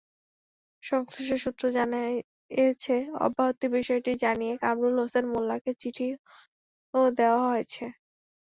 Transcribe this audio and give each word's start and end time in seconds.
সংশ্লিষ্ট 0.83 1.33
সূত্র 1.43 1.63
জানিয়েছে, 1.77 2.95
অব্যাহতির 3.25 3.71
বিষয়টি 3.77 4.11
জানিয়ে 4.23 4.53
কামরুল 4.63 4.95
হোসেন 5.01 5.25
মোল্লাকে 5.31 5.71
চিঠিও 5.81 6.15
দেওয়া 7.17 7.41
হয়েছে। 7.47 7.83